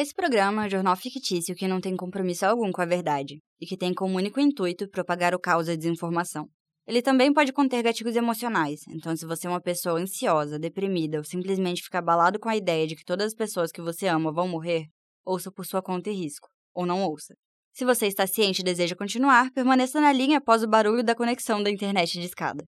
[0.00, 3.66] Esse programa é um jornal fictício que não tem compromisso algum com a verdade e
[3.66, 6.46] que tem como único intuito propagar o caos e a desinformação.
[6.86, 11.24] Ele também pode conter gatilhos emocionais, então se você é uma pessoa ansiosa, deprimida ou
[11.24, 14.46] simplesmente fica abalado com a ideia de que todas as pessoas que você ama vão
[14.46, 14.86] morrer,
[15.26, 17.34] ouça por sua conta e risco, ou não ouça.
[17.72, 21.60] Se você está ciente e deseja continuar, permaneça na linha após o barulho da conexão
[21.60, 22.62] da internet de escada.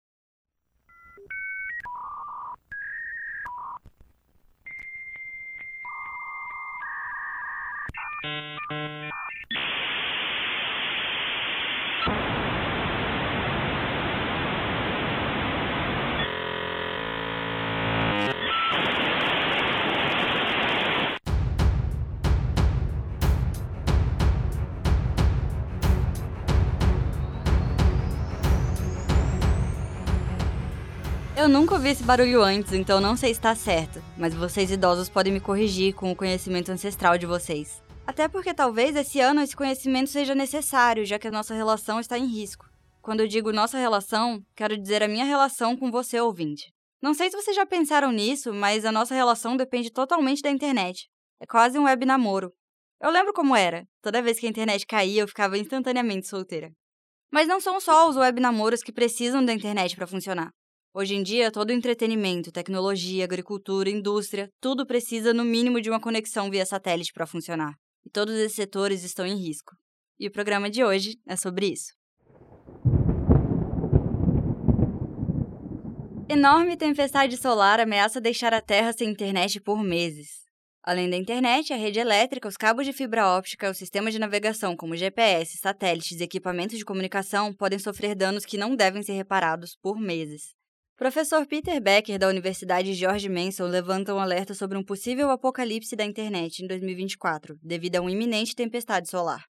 [31.47, 35.07] Eu nunca ouvi esse barulho antes, então não sei se está certo, mas vocês idosos
[35.07, 37.86] podem me corrigir com o conhecimento ancestral de vocês.
[38.07, 42.17] Até porque talvez esse ano esse conhecimento seja necessário, já que a nossa relação está
[42.17, 42.65] em risco.
[43.01, 46.71] Quando eu digo nossa relação, quero dizer a minha relação com você, ouvinte.
[47.01, 51.09] Não sei se vocês já pensaram nisso, mas a nossa relação depende totalmente da internet.
[51.37, 52.53] É quase um web namoro.
[53.01, 53.85] Eu lembro como era.
[54.01, 56.71] Toda vez que a internet caía, eu ficava instantaneamente solteira.
[57.29, 60.49] Mas não são só os web namoros que precisam da internet para funcionar.
[60.93, 66.49] Hoje em dia, todo entretenimento, tecnologia, agricultura, indústria, tudo precisa no mínimo de uma conexão
[66.49, 67.73] via satélite para funcionar.
[68.07, 69.75] E todos esses setores estão em risco.
[70.17, 71.91] E o programa de hoje é sobre isso.
[76.29, 80.29] Enorme tempestade solar ameaça deixar a Terra sem internet por meses.
[80.81, 84.73] Além da internet, a rede elétrica, os cabos de fibra óptica, o sistema de navegação
[84.73, 89.75] como GPS, satélites e equipamentos de comunicação podem sofrer danos que não devem ser reparados
[89.81, 90.56] por meses.
[90.97, 96.03] Professor Peter Becker, da Universidade George Mason, levanta um alerta sobre um possível apocalipse da
[96.03, 99.45] internet em 2024, devido a uma iminente tempestade solar.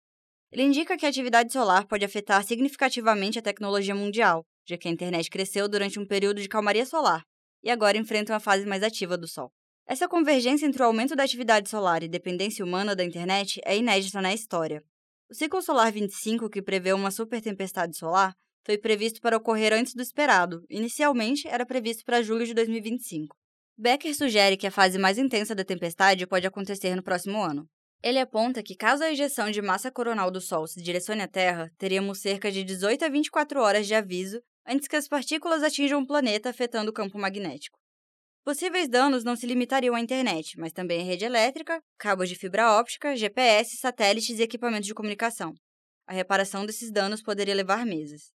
[0.52, 4.90] Ele indica que a atividade solar pode afetar significativamente a tecnologia mundial, já que a
[4.92, 7.24] internet cresceu durante um período de calmaria solar
[7.60, 9.50] e agora enfrenta uma fase mais ativa do Sol.
[9.84, 14.22] Essa convergência entre o aumento da atividade solar e dependência humana da internet é inédita
[14.22, 14.80] na história.
[15.28, 18.32] O ciclo solar 25, que prevê uma supertempestade solar,
[18.64, 20.64] foi previsto para ocorrer antes do esperado.
[20.70, 23.36] Inicialmente, era previsto para julho de 2025.
[23.76, 27.66] Becker sugere que a fase mais intensa da tempestade pode acontecer no próximo ano.
[28.02, 31.70] Ele aponta que, caso a ejeção de massa coronal do Sol se direcione à Terra,
[31.78, 36.06] teríamos cerca de 18 a 24 horas de aviso antes que as partículas atinjam o
[36.06, 37.78] planeta, afetando o campo magnético.
[38.44, 42.72] Possíveis danos não se limitariam à internet, mas também à rede elétrica, cabos de fibra
[42.72, 45.54] óptica, GPS, satélites e equipamentos de comunicação.
[46.06, 48.32] A reparação desses danos poderia levar meses.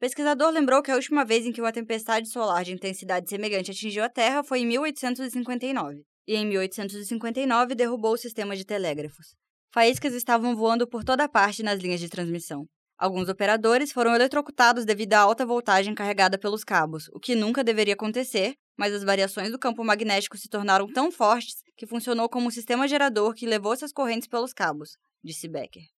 [0.00, 4.04] Pesquisador lembrou que a última vez em que uma tempestade solar de intensidade semelhante atingiu
[4.04, 9.34] a Terra foi em 1859, e em 1859 derrubou o sistema de telégrafos.
[9.74, 12.64] Faíscas estavam voando por toda parte nas linhas de transmissão.
[12.96, 17.94] Alguns operadores foram eletrocutados devido à alta voltagem carregada pelos cabos, o que nunca deveria
[17.94, 22.52] acontecer, mas as variações do campo magnético se tornaram tão fortes que funcionou como um
[22.52, 25.97] sistema gerador que levou essas correntes pelos cabos, disse Becker.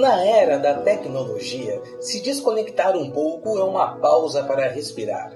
[0.00, 5.34] Na era da tecnologia, se desconectar um pouco é uma pausa para respirar.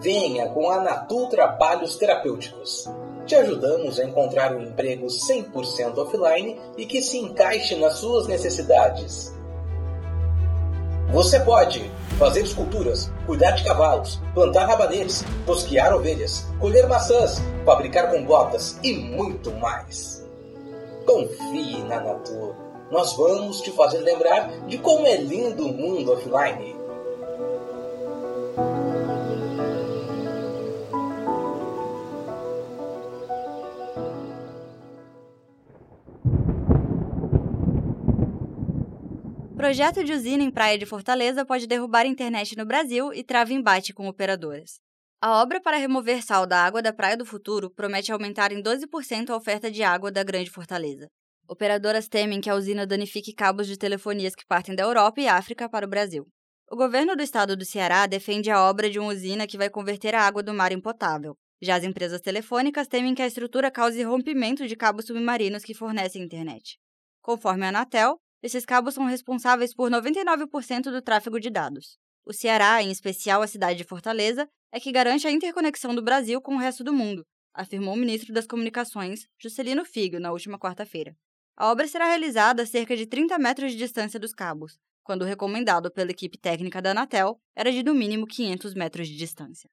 [0.00, 2.90] Venha com a Natu Trabalhos Terapêuticos.
[3.24, 9.32] Te ajudamos a encontrar um emprego 100% offline e que se encaixe nas suas necessidades.
[11.12, 11.88] Você pode
[12.18, 19.52] fazer esculturas, cuidar de cavalos, plantar rabanetes, tosquiar ovelhas, colher maçãs, fabricar compotas e muito
[19.52, 20.26] mais.
[21.06, 26.74] Confie na Natur nós vamos te fazer lembrar de como é lindo o mundo offline.
[39.56, 43.52] Projeto de usina em praia de Fortaleza pode derrubar a internet no Brasil e trava
[43.52, 44.78] embate com operadoras.
[45.22, 49.30] A obra para remover sal da água da Praia do Futuro promete aumentar em 12%
[49.30, 51.08] a oferta de água da Grande Fortaleza.
[51.46, 55.68] Operadoras temem que a usina danifique cabos de telefonias que partem da Europa e África
[55.68, 56.26] para o Brasil.
[56.70, 60.14] O governo do estado do Ceará defende a obra de uma usina que vai converter
[60.14, 61.36] a água do mar em potável.
[61.60, 66.22] Já as empresas telefônicas temem que a estrutura cause rompimento de cabos submarinos que fornecem
[66.22, 66.78] internet.
[67.20, 71.98] Conforme a Anatel, esses cabos são responsáveis por 99% do tráfego de dados.
[72.24, 76.40] O Ceará, em especial a cidade de Fortaleza, é que garante a interconexão do Brasil
[76.40, 77.22] com o resto do mundo,
[77.54, 81.14] afirmou o ministro das Comunicações, Juscelino Figo, na última quarta-feira.
[81.56, 85.24] A obra será realizada a cerca de 30 metros de distância dos cabos, quando o
[85.24, 89.70] recomendado pela equipe técnica da Anatel era de no mínimo 500 metros de distância.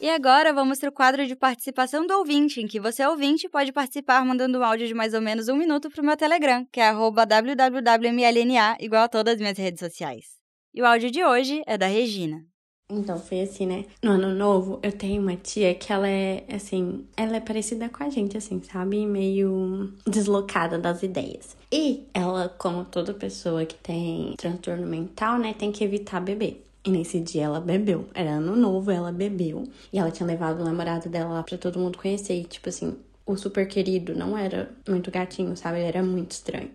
[0.00, 3.72] E agora vamos para o quadro de participação do ouvinte, em que você, ouvinte, pode
[3.72, 6.80] participar mandando um áudio de mais ou menos um minuto para o meu Telegram, que
[6.80, 10.38] é www.mlna, igual a todas as minhas redes sociais.
[10.72, 12.42] E o áudio de hoje é da Regina.
[12.90, 13.84] Então, foi assim, né?
[14.02, 18.02] No ano novo, eu tenho uma tia que ela é, assim, ela é parecida com
[18.02, 19.04] a gente, assim, sabe?
[19.04, 21.54] Meio deslocada das ideias.
[21.70, 26.64] E ela, como toda pessoa que tem transtorno mental, né, tem que evitar beber.
[26.82, 28.08] E nesse dia ela bebeu.
[28.14, 29.64] Era ano novo, ela bebeu.
[29.92, 32.40] E ela tinha levado o namorado dela lá pra todo mundo conhecer.
[32.40, 32.96] E, tipo assim,
[33.26, 35.78] o super querido não era muito gatinho, sabe?
[35.78, 36.70] Ele era muito estranho.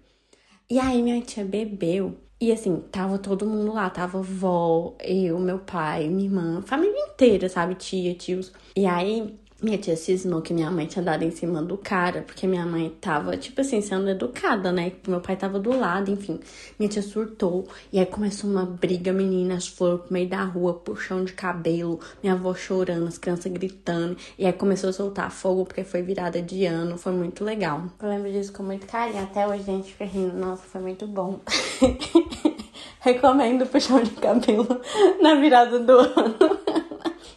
[0.69, 2.15] E aí minha tia bebeu.
[2.43, 7.47] E assim, tava todo mundo lá, tava vó, eu, meu pai, minha irmã, família inteira,
[7.47, 7.73] sabe?
[7.75, 8.51] Tia, tios.
[8.75, 12.45] E aí minha tia cismou que minha mãe tinha dado em cima do cara, porque
[12.45, 14.91] minha mãe tava, tipo assim, sendo educada, né?
[15.07, 16.39] Meu pai tava do lado, enfim.
[16.77, 17.65] Minha tia surtou.
[17.91, 22.33] E aí começou uma briga, meninas foram pro meio da rua, puxão de cabelo, minha
[22.33, 24.17] avó chorando, as crianças gritando.
[24.37, 27.83] E aí começou a soltar fogo, porque foi virada de ano, foi muito legal.
[28.01, 29.23] Eu lembro disso com muito carinho.
[29.23, 31.39] Até hoje a gente fica rindo, nossa, foi muito bom.
[32.99, 34.67] Recomendo puxão de cabelo
[35.21, 36.62] na virada do ano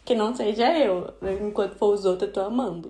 [0.06, 1.12] que não seja eu.
[1.46, 2.88] Enquanto for os outros, eu tô amando.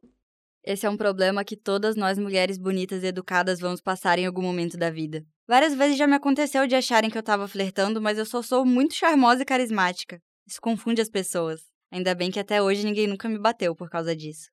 [0.62, 4.42] Esse é um problema que todas nós mulheres bonitas e educadas vamos passar em algum
[4.42, 5.24] momento da vida.
[5.48, 8.66] Várias vezes já me aconteceu de acharem que eu tava flertando, mas eu só sou
[8.66, 10.20] muito charmosa e carismática.
[10.46, 11.62] Isso confunde as pessoas.
[11.90, 14.50] Ainda bem que até hoje ninguém nunca me bateu por causa disso.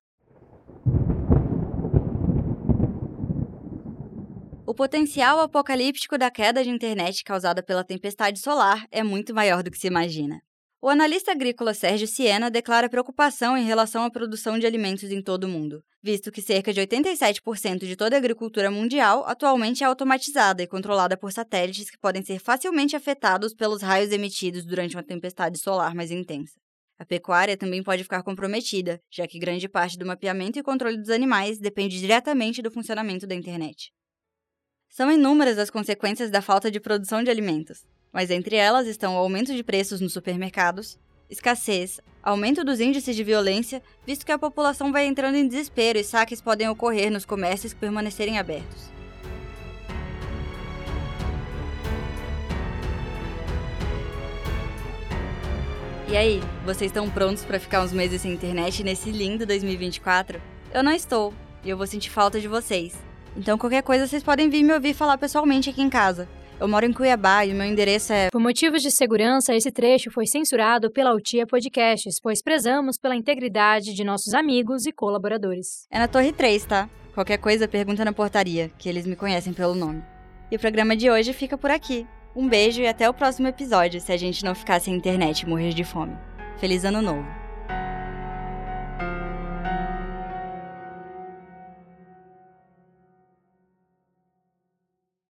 [4.66, 9.70] O potencial apocalíptico da queda de internet causada pela tempestade solar é muito maior do
[9.70, 10.40] que se imagina.
[10.84, 15.44] O analista agrícola Sérgio Siena declara preocupação em relação à produção de alimentos em todo
[15.44, 20.62] o mundo, visto que cerca de 87% de toda a agricultura mundial atualmente é automatizada
[20.62, 25.58] e controlada por satélites que podem ser facilmente afetados pelos raios emitidos durante uma tempestade
[25.58, 26.52] solar mais intensa.
[26.98, 31.08] A pecuária também pode ficar comprometida, já que grande parte do mapeamento e controle dos
[31.08, 33.90] animais depende diretamente do funcionamento da internet.
[34.90, 39.18] São inúmeras as consequências da falta de produção de alimentos, mas entre elas estão o
[39.18, 40.96] aumento de preços nos supermercados,
[41.28, 46.04] escassez, aumento dos índices de violência, visto que a população vai entrando em desespero e
[46.04, 48.94] saques podem ocorrer nos comércios que permanecerem abertos.
[56.06, 60.40] E aí, vocês estão prontos para ficar uns meses sem internet nesse lindo 2024?
[60.72, 61.34] Eu não estou,
[61.64, 62.94] e eu vou sentir falta de vocês.
[63.36, 66.28] Então, qualquer coisa, vocês podem vir me ouvir falar pessoalmente aqui em casa.
[66.60, 68.30] Eu moro em Cuiabá e o meu endereço é.
[68.30, 73.92] Por motivos de segurança, esse trecho foi censurado pela Altia Podcasts, pois prezamos pela integridade
[73.92, 75.86] de nossos amigos e colaboradores.
[75.90, 76.88] É na Torre 3, tá?
[77.12, 80.02] Qualquer coisa, pergunta na portaria, que eles me conhecem pelo nome.
[80.50, 82.06] E o programa de hoje fica por aqui.
[82.34, 85.48] Um beijo e até o próximo episódio, se a gente não ficar sem internet e
[85.48, 86.16] morrer de fome.
[86.58, 87.43] Feliz Ano Novo!